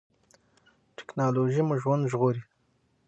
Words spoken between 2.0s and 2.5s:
ژغوري